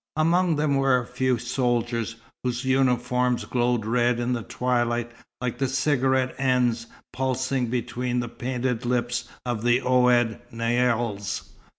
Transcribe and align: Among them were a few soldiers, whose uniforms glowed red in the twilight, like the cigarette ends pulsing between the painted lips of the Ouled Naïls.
Among 0.15 0.55
them 0.55 0.77
were 0.77 0.97
a 0.99 1.05
few 1.05 1.37
soldiers, 1.37 2.15
whose 2.43 2.65
uniforms 2.65 3.45
glowed 3.45 3.85
red 3.85 4.19
in 4.19 4.33
the 4.33 4.41
twilight, 4.41 5.11
like 5.39 5.59
the 5.59 5.67
cigarette 5.67 6.33
ends 6.39 6.87
pulsing 7.13 7.67
between 7.67 8.19
the 8.19 8.27
painted 8.27 8.83
lips 8.83 9.29
of 9.45 9.61
the 9.61 9.81
Ouled 9.81 10.37
Naïls. 10.51 11.49